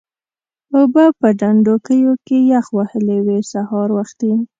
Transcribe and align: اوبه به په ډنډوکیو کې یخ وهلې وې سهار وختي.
اوبه 0.75 1.03
به 1.11 1.15
په 1.19 1.27
ډنډوکیو 1.39 2.13
کې 2.25 2.37
یخ 2.53 2.65
وهلې 2.77 3.17
وې 3.25 3.39
سهار 3.51 3.87
وختي. 3.97 4.33